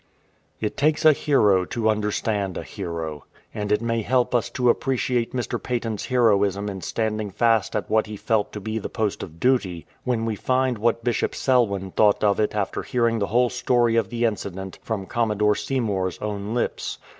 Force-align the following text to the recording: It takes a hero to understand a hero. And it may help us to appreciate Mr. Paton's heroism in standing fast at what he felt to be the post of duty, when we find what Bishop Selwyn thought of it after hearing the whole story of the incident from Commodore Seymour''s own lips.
It 0.59 0.77
takes 0.77 1.05
a 1.05 1.13
hero 1.13 1.63
to 1.65 1.87
understand 1.87 2.57
a 2.57 2.63
hero. 2.63 3.25
And 3.53 3.71
it 3.71 3.83
may 3.83 4.01
help 4.01 4.33
us 4.33 4.49
to 4.49 4.67
appreciate 4.71 5.33
Mr. 5.35 5.61
Paton's 5.61 6.07
heroism 6.07 6.69
in 6.69 6.81
standing 6.81 7.29
fast 7.29 7.75
at 7.75 7.87
what 7.87 8.07
he 8.07 8.17
felt 8.17 8.51
to 8.53 8.59
be 8.59 8.79
the 8.79 8.89
post 8.89 9.21
of 9.21 9.39
duty, 9.39 9.85
when 10.03 10.25
we 10.25 10.35
find 10.35 10.79
what 10.79 11.03
Bishop 11.03 11.35
Selwyn 11.35 11.91
thought 11.91 12.23
of 12.23 12.39
it 12.39 12.55
after 12.55 12.81
hearing 12.81 13.19
the 13.19 13.27
whole 13.27 13.51
story 13.51 13.95
of 13.95 14.09
the 14.09 14.25
incident 14.25 14.79
from 14.81 15.05
Commodore 15.05 15.53
Seymour''s 15.53 16.19
own 16.19 16.55
lips. 16.55 16.97